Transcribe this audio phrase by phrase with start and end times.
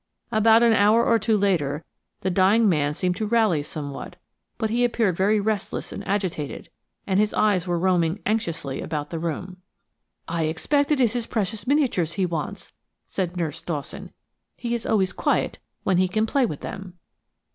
[0.31, 1.85] About an hour or two later
[2.21, 4.15] the dying man seemed to rally somewhat,
[4.57, 6.69] but he appeared very restless and agitated,
[7.05, 9.57] and his eyes were roaming anxiously about the room.
[10.27, 12.73] "I expect it is his precious miniatures he wants,"
[13.05, 14.11] said Nurse Dawson.
[14.57, 16.97] "He is always quiet when he can play with them."